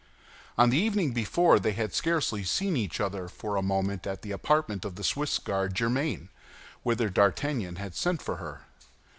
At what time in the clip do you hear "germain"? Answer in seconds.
5.75-6.29